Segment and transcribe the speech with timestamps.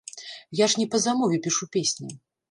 [0.59, 2.11] Я ж не па замове пішу песні.